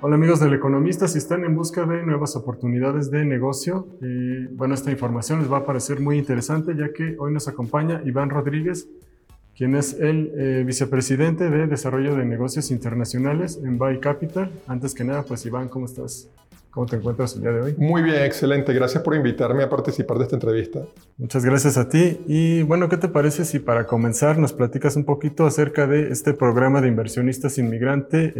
[0.00, 4.74] Hola amigos del Economista, si están en busca de nuevas oportunidades de negocio, y bueno,
[4.74, 8.88] esta información les va a parecer muy interesante ya que hoy nos acompaña Iván Rodríguez,
[9.56, 14.52] quien es el eh, vicepresidente de Desarrollo de Negocios Internacionales en Buy Capital.
[14.68, 16.30] Antes que nada, pues Iván, ¿cómo estás?
[16.78, 17.74] ¿Cómo te encuentras el día de hoy?
[17.76, 18.72] Muy bien, excelente.
[18.72, 20.82] Gracias por invitarme a participar de esta entrevista.
[21.16, 22.20] Muchas gracias a ti.
[22.28, 26.34] Y bueno, ¿qué te parece si para comenzar nos platicas un poquito acerca de este
[26.34, 28.32] programa de inversionistas inmigrante,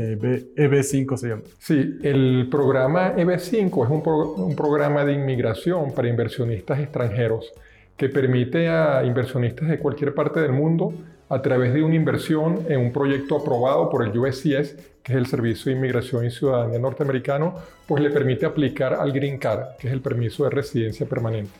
[0.55, 1.43] EB5 se llama?
[1.59, 4.03] Sí, el programa EB5 es un,
[4.45, 7.53] un programa de inmigración para inversionistas extranjeros
[7.97, 10.95] que permite a inversionistas de cualquier parte del mundo
[11.29, 15.27] a través de una inversión en un proyecto aprobado por el USCIS, que es el
[15.27, 17.55] Servicio de Inmigración y Ciudadanía norteamericano,
[17.87, 21.53] pues le permite aplicar al Green Card, que es el permiso de residencia permanente.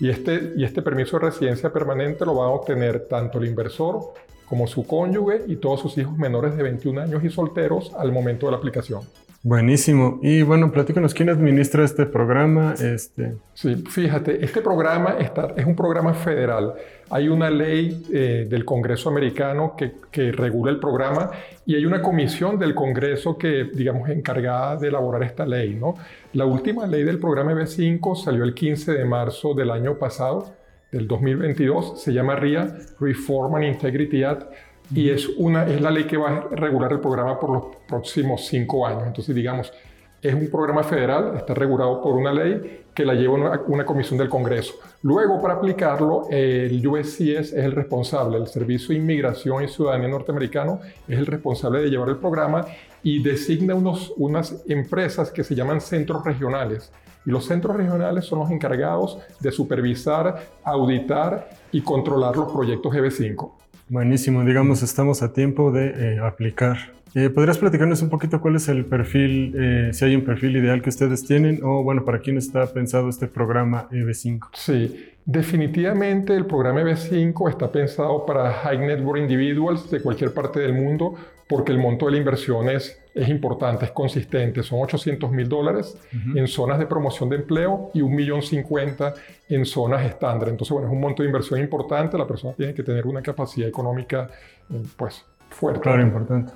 [0.00, 4.12] Y este, y este permiso de residencia permanente lo va a obtener tanto el inversor
[4.46, 8.46] como su cónyuge y todos sus hijos menores de 21 años y solteros al momento
[8.46, 9.02] de la aplicación.
[9.44, 10.20] Buenísimo.
[10.22, 12.74] Y bueno, platícanos, ¿quién administra este programa?
[12.74, 13.34] Este...
[13.54, 15.16] Sí, fíjate, este programa
[15.56, 16.74] es un programa federal.
[17.10, 21.32] Hay una ley eh, del Congreso americano que, que, regula el programa
[21.66, 25.94] y hay una comisión del Congreso que, digamos, encargada de elaborar esta ley, ¿no?
[26.34, 30.54] La última ley del programa B5 salió el 15 de marzo del año pasado,
[30.92, 32.00] del 2022.
[32.00, 34.52] Se llama RIA, Reform and Integrity Act
[34.94, 38.46] y es, una, es la ley que va a regular el programa por los próximos
[38.46, 39.04] cinco años.
[39.06, 39.72] Entonces, digamos,
[40.20, 44.18] es un programa federal, está regulado por una ley que la lleva una, una, comisión
[44.18, 44.74] del Congreso.
[45.02, 50.80] Luego, para aplicarlo, el USCIS es el responsable, el Servicio de Inmigración y Ciudadanía Norteamericano
[51.08, 52.66] es el responsable de llevar el programa
[53.02, 56.92] y designa unos, unas empresas que se llaman centros regionales.
[57.24, 63.61] Y los centros regionales son los encargados de supervisar, auditar y controlar los proyectos EB5.
[63.88, 66.92] Buenísimo, digamos, estamos a tiempo de eh, aplicar.
[67.14, 70.80] Eh, ¿Podrías platicarnos un poquito cuál es el perfil, eh, si hay un perfil ideal
[70.80, 74.48] que ustedes tienen o, bueno, para quién está pensado este programa EB5?
[74.54, 80.60] Sí, definitivamente el programa EB5 está pensado para high net worth individuals de cualquier parte
[80.60, 81.14] del mundo
[81.52, 84.62] porque el monto de la inversión es, es importante, es consistente.
[84.62, 85.98] Son 800 mil dólares
[86.34, 89.14] en zonas de promoción de empleo y 1.050.000
[89.50, 90.48] en zonas estándar.
[90.48, 92.16] Entonces, bueno, es un monto de inversión importante.
[92.16, 94.30] La persona tiene que tener una capacidad económica,
[94.70, 95.80] eh, pues, fuerte.
[95.80, 96.52] Claro, importante.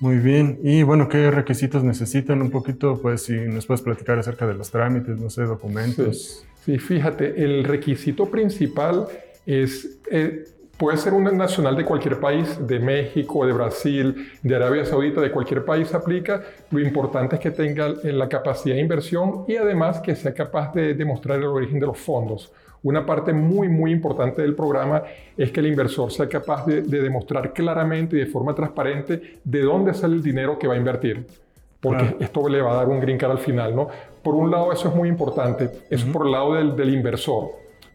[0.00, 0.58] Muy bien.
[0.62, 2.42] Y bueno, ¿qué requisitos necesitan?
[2.42, 6.44] Un poquito, pues, si nos puedes platicar acerca de los trámites, no sé, documentos.
[6.64, 9.06] Sí, fíjate, el requisito principal
[9.46, 10.44] es eh,
[10.82, 15.30] Puede ser un nacional de cualquier país, de México, de Brasil, de Arabia Saudita, de
[15.30, 16.42] cualquier país aplica.
[16.72, 20.94] Lo importante es que tenga la capacidad de inversión y además que sea capaz de
[20.94, 22.50] demostrar el origen de los fondos.
[22.84, 25.02] Una parte muy, muy importante del programa
[25.36, 29.94] es que el inversor sea capaz de, demostrar claramente y de forma transparente de dónde
[29.94, 31.24] sale el dinero que va a invertir.
[31.80, 33.88] Porque esto le va a dar un green card al final, ¿no?
[34.22, 35.68] Por un lado, eso es muy importante.
[35.90, 37.50] Eso por el lado del, del inversor.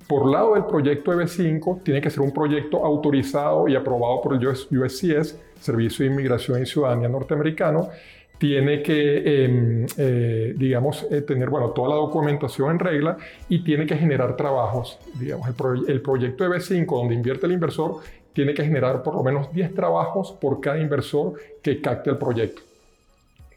[0.07, 4.47] Por lado del proyecto EB5, tiene que ser un proyecto autorizado y aprobado por el
[4.47, 7.89] USCIS, Servicio de Inmigración y Ciudadanía norteamericano.
[8.37, 13.17] Tiene que, em, eh, digamos, eh, tener bueno, toda la documentación en regla
[13.49, 14.99] y tiene que generar trabajos.
[15.19, 17.95] Digamos, el, el proyecto EB5, donde invierte el inversor,
[18.33, 21.33] tiene que generar por lo menos 10 trabajos por cada inversor
[21.63, 22.66] que capte el proyecto.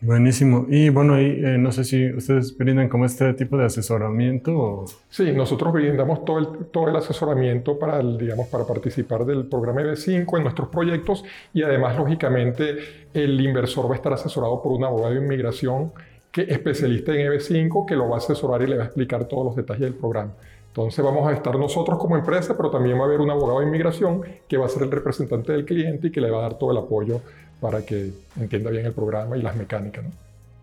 [0.02, 0.64] Buenísimo.
[0.68, 4.56] Y bueno, ahí eh, no sé si ustedes brindan como este tipo de asesoramiento.
[4.56, 4.84] O...
[5.10, 10.38] Sí, nosotros brindamos todo el, todo el asesoramiento para, digamos, para participar del programa EB5
[10.38, 11.22] en nuestros proyectos
[11.52, 12.78] y además, lógicamente,
[13.12, 15.92] el inversor va a estar asesorado por un abogado de inmigración
[16.32, 19.44] que especialista en EB5 que lo va a asesorar y le va a explicar todos
[19.44, 20.32] los detalles del programa.
[20.68, 23.66] Entonces vamos a estar nosotros como empresa, pero también va a haber un abogado de
[23.66, 26.58] inmigración que va a ser el representante del cliente y que le va a dar
[26.58, 27.20] todo el apoyo
[27.60, 30.04] para que entienda bien el programa y las mecánicas.
[30.04, 30.10] ¿no?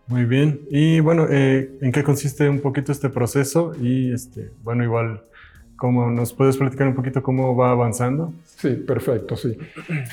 [0.08, 0.62] Muy bien.
[0.70, 3.74] Y bueno, eh, ¿en qué consiste un poquito este proceso?
[3.80, 5.22] Y este, bueno, igual,
[5.76, 8.34] ¿cómo nos puedes platicar un poquito cómo va avanzando?
[8.46, 9.58] Sí, perfecto, sí.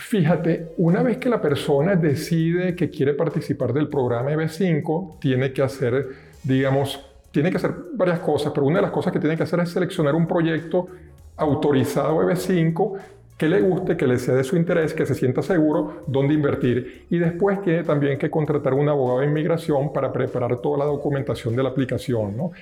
[0.09, 5.63] Fíjate, una vez que la persona decide que quiere participar del programa EB5, tiene que
[5.63, 6.09] hacer,
[6.43, 7.01] digamos,
[7.31, 9.71] tiene que hacer varias cosas, pero una de las cosas que tiene que hacer es
[9.71, 10.89] seleccionar un proyecto
[11.37, 12.99] autorizado EB5
[13.37, 17.07] que le guste, que le sea de su interés, que se sienta seguro dónde invertir.
[17.11, 21.57] Y después tiene también que contratar un abogado de inmigración para preparar toda la documentación
[21.57, 22.53] de la aplicación.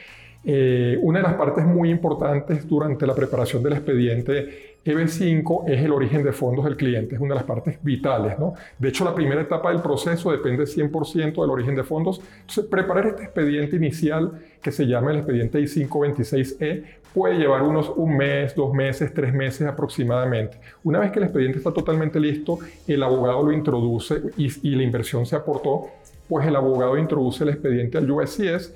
[0.44, 5.92] Eh, una de las partes muy importantes durante la preparación del expediente EB5 es el
[5.92, 8.34] origen de fondos del cliente, es una de las partes vitales.
[8.78, 12.20] De hecho, la primera etapa del proceso depende 100% del origen de fondos.
[12.68, 18.54] Preparar este expediente inicial, que se llama el expediente I-526E, puede llevar unos un mes,
[18.54, 20.58] dos meses, tres meses aproximadamente.
[20.84, 25.26] Una vez que el expediente está totalmente listo, el abogado lo introduce y, la inversión
[25.26, 25.88] se aportó
[26.28, 28.72] pues el abogado introduce el expediente al USCIS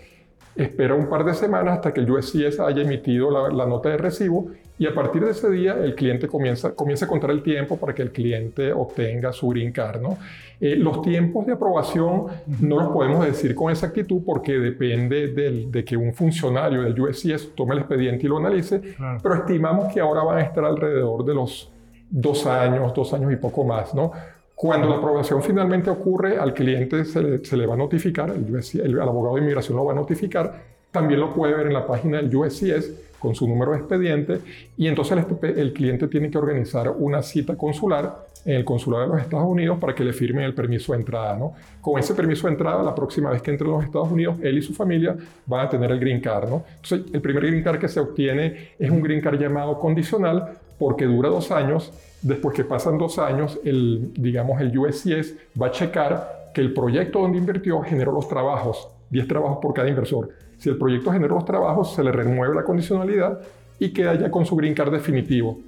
[0.57, 4.51] espera un par de semanas hasta que el USCIS haya emitido la, nota de recibo
[4.79, 7.95] y a partir de ese día el cliente comienza, comienza a contar el tiempo para
[7.95, 10.01] que el cliente obtenga su green card.
[10.01, 10.19] ¿no?
[10.61, 12.27] Eh, los tiempos de aprobación
[12.61, 17.75] no los podemos decir con exactitud porque depende de que un funcionario del USCIS tome
[17.75, 18.81] el expediente y lo analice,
[19.23, 21.71] pero estimamos que ahora van a estar alrededor de los
[22.09, 23.95] dos años, dos años y poco más.
[23.95, 24.13] ¿no?
[24.57, 29.43] Cuando la aprobación finalmente ocurre, al cliente se le, va a notificar, el, abogado de
[29.43, 33.35] inmigración lo va a notificar, también lo puede ver en la página del USCIS con
[33.35, 34.41] su número de expediente
[34.77, 39.21] y entonces el, cliente tiene que organizar una cita consular en el consulado de los
[39.21, 41.37] Estados Unidos para que le firmen el permiso de entrada.
[41.37, 41.55] ¿no?
[41.81, 44.59] Con ese permiso de entrada, la próxima vez que entre a los Estados Unidos, él
[44.59, 45.17] y su familia
[45.47, 46.45] van a tener el green card.
[46.45, 51.07] Entonces, el primer green card que se obtiene es un green card llamado condicional porque
[51.07, 51.93] dura dos años
[52.27, 57.21] Después que pasan dos años, el, digamos, el USCIS va a checar que el proyecto
[57.21, 60.31] donde invirtió generó los trabajos, 10 trabajos por cada inversor.
[60.59, 63.41] Si el proyecto generó los trabajos, se le renueve la condicionalidad
[63.79, 65.59] y queda ya con su green card definitivo.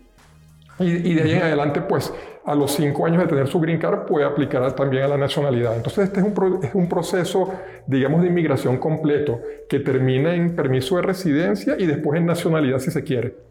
[0.80, 2.12] Y, de ahí en adelante, pues
[2.44, 5.76] a los cinco años de tener su green card puede aplicar también a la nacionalidad.
[5.76, 7.52] Entonces este es un, es un, proceso,
[7.86, 12.92] digamos, de inmigración completo que termina en permiso de residencia y después en nacionalidad si
[12.92, 13.47] se quiere.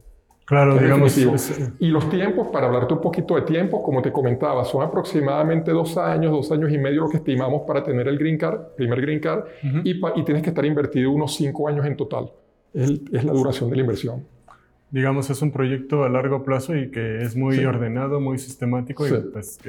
[0.48, 1.18] Claro, digamos.
[1.78, 5.98] Y los tiempos, para hablarte un poquito de tiempo, como te comentaba, son aproximadamente dos
[5.98, 9.20] años, dos años y medio lo que estimamos para tener el green card, primer green
[9.20, 9.44] card,
[9.84, 12.32] y, y, tienes que estar invertido unos cinco años en total.
[12.74, 14.26] Es, es, la duración de la inversión.
[14.90, 19.12] Digamos, es un proyecto a largo plazo y que es muy ordenado, muy sistemático y
[19.34, 19.60] pues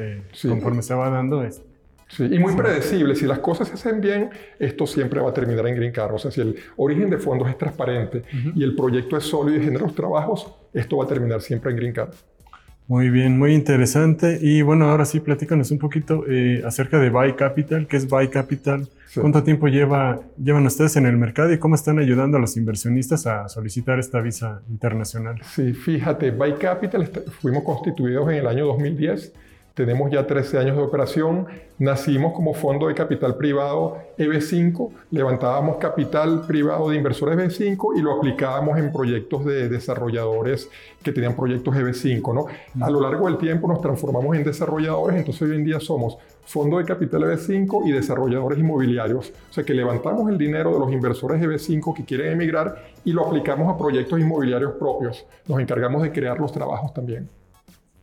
[0.40, 1.60] conforme se va dando es
[2.08, 3.14] Sí, y muy predecible.
[3.14, 6.14] Si las cosas se hacen bien, esto siempre va a terminar en Green Card.
[6.14, 8.22] O sea, si el origen de fondos es transparente
[8.54, 11.76] y el proyecto es sólido y genera los trabajos, esto va a terminar siempre en
[11.76, 12.10] Green Card.
[12.88, 14.38] Muy bien, muy interesante.
[14.40, 17.86] Y bueno, ahora sí, platícanos un poquito eh, acerca de Buy Capital.
[17.86, 18.88] ¿Qué es Buy Capital?
[19.14, 23.26] ¿Cuánto tiempo lleva, llevan ustedes en el mercado y cómo están ayudando a los inversionistas
[23.26, 25.36] a solicitar esta visa internacional?
[25.54, 27.06] Sí, fíjate, Buy Capital
[27.40, 29.34] fuimos constituidos en el año 2010
[29.78, 31.46] tenemos ya 13 años de operación,
[31.78, 38.14] nacimos como fondo de capital privado EB5, levantábamos capital privado de inversores EB5 y lo
[38.14, 40.68] aplicábamos en proyectos de desarrolladores
[41.00, 42.34] que tenían proyectos EB5.
[42.34, 42.46] ¿no?
[42.84, 46.78] A lo largo del tiempo nos transformamos en desarrolladores, entonces hoy en día somos fondo
[46.78, 49.32] de capital EB5 y desarrolladores inmobiliarios.
[49.48, 53.24] O sea que levantamos el dinero de los inversores EB5 que quieren emigrar y lo
[53.24, 55.24] aplicamos a proyectos inmobiliarios propios.
[55.46, 57.37] Nos encargamos de crear los trabajos también.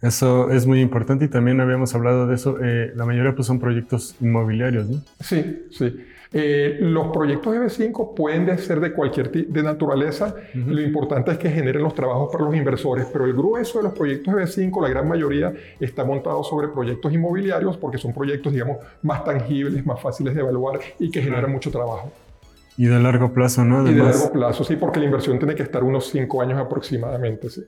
[0.05, 2.57] Eso es muy importante y también habíamos hablado de eso.
[2.61, 5.01] Eh, la mayoría pues, son proyectos inmobiliarios, ¿no?
[5.19, 5.95] Sí, sí.
[6.31, 10.35] Eh, los proyectos EB5 pueden ser de cualquier de naturaleza.
[10.53, 13.93] Lo importante es que generen los trabajos para los inversores, pero el grueso de los
[13.93, 19.23] proyectos EB5, la gran mayoría, está montado sobre proyectos inmobiliarios porque son proyectos, digamos, más
[19.23, 22.11] tangibles, más fáciles de evaluar y que generan mucho trabajo.
[22.77, 23.89] Y de largo plazo, ¿no?
[23.89, 27.49] Y de largo plazo, sí, porque la inversión tiene que estar unos cinco años aproximadamente,
[27.49, 27.63] sí.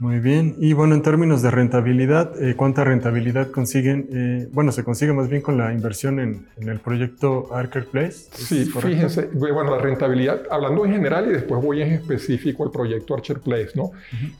[0.00, 0.56] Muy bien.
[0.58, 4.08] Y bueno, en términos de rentabilidad, eh, ¿cuánta rentabilidad consiguen?
[4.12, 8.28] Eh, bueno, se consigue más bien con la inversión en, el proyecto Archer Place.
[8.32, 13.14] Sí, fíjense, bueno, la rentabilidad, hablando en general y después voy en específico al proyecto
[13.14, 13.92] Archer Place, ¿no?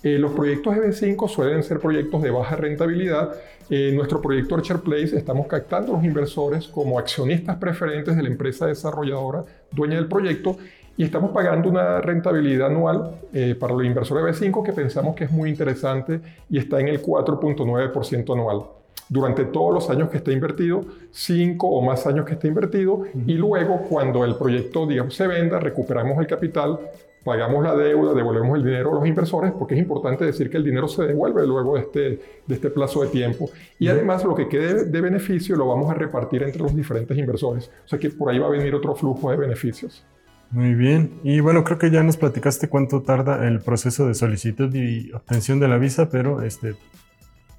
[0.02, 3.30] Eh, los proyectos EB5 suelen ser proyectos de baja rentabilidad.
[3.70, 8.28] En nuestro proyecto Archer Place estamos captando a los inversores como accionistas preferentes de la
[8.28, 10.58] empresa desarrolladora dueña del proyecto
[10.96, 15.30] y estamos pagando una rentabilidad anual eh, para los inversores B5 que pensamos que es
[15.30, 18.62] muy interesante y está en el 4.9% anual.
[19.08, 23.34] Durante todos los años que está invertido, 5 o más años que está invertido, y
[23.34, 26.78] luego cuando el proyecto digamos, se venda, recuperamos el capital,
[27.22, 30.64] pagamos la deuda, devolvemos el dinero a los inversores, porque es importante decir que el
[30.64, 32.00] dinero se devuelve luego de este,
[32.46, 33.50] de este plazo de tiempo.
[33.78, 37.70] Y además lo que quede de beneficio lo vamos a repartir entre los diferentes inversores.
[37.84, 40.04] O sea que por ahí va a venir otro flujo de beneficios.
[40.54, 41.10] Muy bien.
[41.24, 45.58] Y bueno, creo que ya nos platicaste cuánto tarda el proceso de solicitud y obtención
[45.58, 46.76] de la visa, pero este,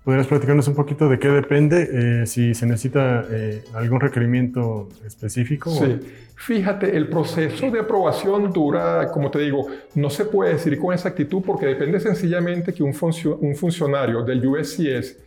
[0.06, 1.90] ¿podrías platicarnos un poquito de qué depende?
[1.92, 5.72] Eh, si se necesita eh, algún requerimiento específico.
[5.72, 6.00] Sí.
[6.38, 11.42] Fíjate, el proceso de aprobación dura, como te digo, no se puede decir con exactitud
[11.46, 12.96] porque depende sencillamente que un,
[13.42, 15.18] un funcionario del USCIS,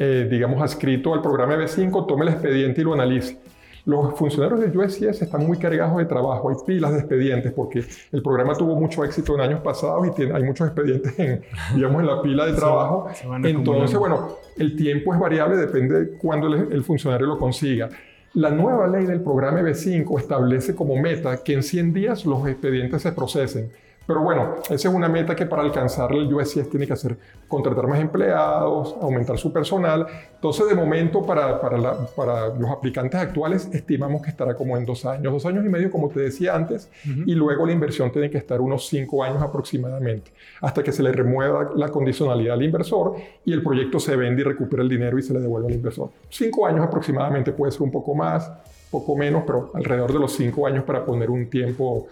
[0.00, 3.38] eh, digamos, adscrito al programa B5, tome el expediente y lo analice.
[3.86, 8.20] Los funcionarios de USCIS están muy cargados de trabajo, hay pilas de expedientes porque el
[8.20, 12.20] programa tuvo mucho éxito en años pasados y hay muchos expedientes en, digamos, en la
[12.20, 13.08] pila de trabajo.
[13.44, 17.88] Entonces, bueno, el tiempo es variable, depende de cuándo el, funcionario lo consiga.
[18.34, 23.02] La nueva ley del programa B5 establece como meta que en 100 días los expedientes
[23.02, 23.70] se procesen.
[24.06, 27.16] Pero bueno, esa es una meta que para alcanzarla el USCIS tiene que hacer
[27.48, 30.06] contratar más empleados, aumentar su personal.
[30.34, 35.32] Entonces, de momento, para, para, los aplicantes actuales, estimamos que estará como en dos años,
[35.32, 38.60] dos años y medio, como te decía antes, y luego la inversión tiene que estar
[38.60, 43.62] unos cinco años aproximadamente, hasta que se le remueva la condicionalidad al inversor y el
[43.62, 46.10] proyecto se vende y recupera el dinero y se le devuelve al inversor.
[46.28, 48.52] Cinco años aproximadamente, puede ser un poco más,
[48.96, 52.08] poco menos, pero alrededor de los cinco años para poner un tiempo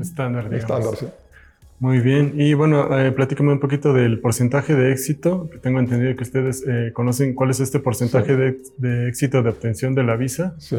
[0.00, 0.52] estándar.
[0.52, 1.06] Estándar, sí.
[1.78, 2.32] Muy bien.
[2.36, 5.50] Y bueno, eh, platícame un poquito del porcentaje de éxito.
[5.62, 10.02] Tengo entendido que ustedes eh, conocen cuál es este porcentaje de, éxito de obtención de
[10.02, 10.54] la visa.
[10.58, 10.78] Sí.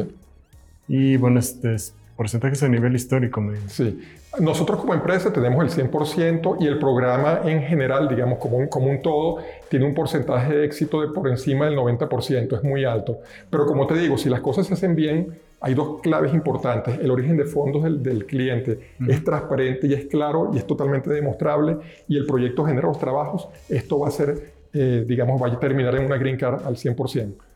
[0.87, 1.75] Y bueno, este,
[2.17, 3.39] porcentajes a nivel histórico.
[3.39, 3.55] Me...
[3.69, 4.01] Sí.
[4.39, 8.87] Nosotros como empresa tenemos el 100% y el programa en general, digamos, como un, como
[8.87, 9.37] un todo,
[9.69, 13.19] tiene un porcentaje de éxito de por encima del 90%, es muy alto.
[13.49, 16.99] Pero como te digo, si las cosas se hacen bien, hay dos claves importantes.
[16.99, 21.09] El origen de fondos del, del cliente es transparente y es claro y es totalmente
[21.09, 23.47] demostrable y el proyecto genera los trabajos.
[23.69, 27.46] Esto va a ser, eh, digamos, va a terminar en una green card al 100%.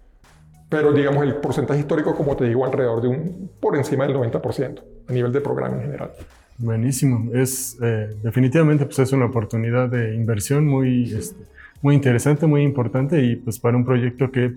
[0.71, 4.81] Pero, digamos, el porcentaje histórico, como te digo, alrededor de un, por encima del 90%
[5.09, 6.11] a nivel de programa en general.
[6.57, 7.29] Buenísimo.
[7.33, 11.43] Es, eh, definitivamente pues es una oportunidad de inversión muy, este,
[11.81, 14.53] muy interesante, muy importante y pues para un proyecto que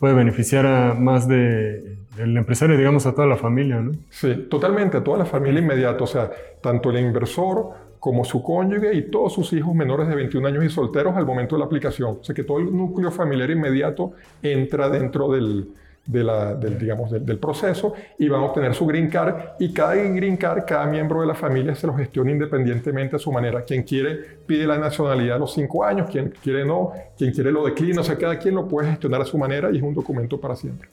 [0.00, 3.92] puede beneficiar a más de el empresario, digamos, a toda la familia, ¿no?
[4.10, 6.28] Sí, totalmente, a toda la familia inmediata, o sea,
[6.60, 7.70] tanto el inversor
[8.02, 11.54] como su cónyuge y todos sus hijos menores de 21 años y solteros al momento
[11.54, 12.18] de la aplicación.
[12.20, 15.68] O sea, que todo el núcleo familiar inmediato entra dentro del,
[16.04, 20.64] del, digamos, del, proceso y van a obtener su green card y cada green card,
[20.66, 23.62] cada miembro de la familia se lo gestiona independientemente a su manera.
[23.62, 27.64] Quien quiere pide la nacionalidad a los cinco años, quien quiere no, quien quiere lo
[27.64, 30.40] declina, o sea, cada quien lo puede gestionar a su manera y es un documento
[30.40, 30.88] para siempre.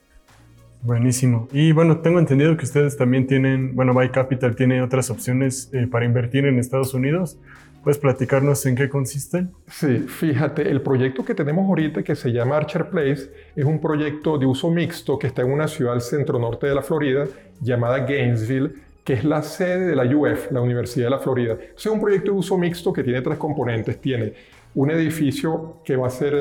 [0.82, 1.48] Buenísimo.
[1.52, 5.88] Y bueno, tengo entendido que ustedes también tienen, bueno, Buy Capital tiene otras opciones eh,
[5.88, 7.38] para invertir en Estados Unidos.
[7.84, 9.52] ¿Puedes platicarnos en qué consisten?
[9.68, 14.38] Sí, fíjate, el proyecto que tenemos ahorita que se llama Archer Place es un proyecto
[14.38, 17.26] de uso mixto que está en una ciudad al centro norte de la Florida
[17.62, 18.72] llamada Gainesville,
[19.04, 21.58] que es la sede de la UF, la Universidad de la Florida.
[21.76, 24.00] es un proyecto de uso mixto que tiene tres componentes.
[24.02, 24.34] Tiene
[24.76, 26.34] un edificio que va a ser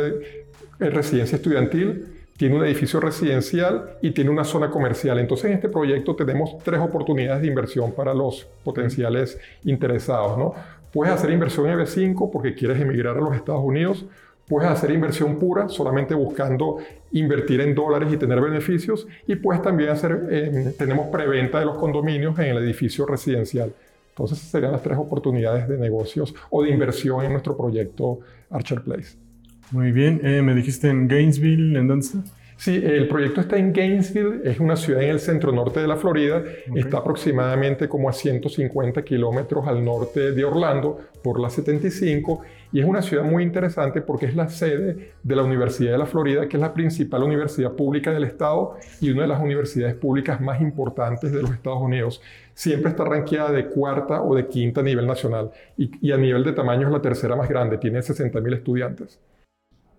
[0.81, 5.19] eh, residencia estudiantil, tiene un edificio residencial y tiene una zona comercial.
[5.19, 10.39] Entonces en este proyecto tenemos tres oportunidades de inversión para los potenciales interesados.
[10.39, 10.55] ¿no?
[10.93, 14.07] Puedes hacer inversión en EB5 porque quieres emigrar a los Estados Unidos.
[14.47, 16.79] Puedes hacer inversión pura, solamente buscando
[17.11, 19.09] invertir en dólares y tener beneficios.
[19.27, 23.73] Y puedes también hacer, eh, tenemos preventa de los condominios en el edificio residencial.
[24.11, 29.28] Entonces, serían las tres oportunidades de negocios o de inversión en nuestro proyecto Archer Place.
[29.71, 30.21] Muy bien.
[30.25, 32.19] Eh, me dijiste en Gainesville, ¿en dónde está?
[32.59, 35.95] Sí, el proyecto está en Gainesville, es una ciudad en el centro norte de la
[35.95, 36.43] Florida,
[36.75, 42.85] está aproximadamente como a 150 kilómetros al norte de Orlando por la 75 y es
[42.85, 46.57] una ciudad muy interesante porque es la sede de la Universidad de la Florida, que
[46.57, 51.31] es la principal universidad pública del estado y una de las universidades públicas más importantes
[51.31, 52.21] de los Estados Unidos.
[52.55, 56.43] Siempre está ranqueada de cuarta o de quinta a nivel nacional y, y a nivel
[56.43, 59.21] de tamaño es la tercera más grande, tiene 60 mil estudiantes.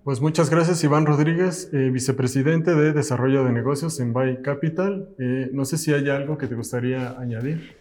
[0.04, 5.10] Pues muchas gracias, Iván Rodríguez, eh, vicepresidente de Desarrollo de Negocios en Buy Capital.
[5.20, 7.76] Eh, no sé si hay algo que te gustaría añadir.